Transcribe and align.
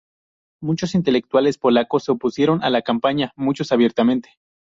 Muchos 0.63 0.95
intelectuales 0.95 1.59
polacos 1.59 2.05
se 2.05 2.11
opusieron 2.11 2.63
a 2.63 2.71
la 2.71 2.81
campaña, 2.81 3.33
muchos 3.35 3.71
abiertamente. 3.71 4.31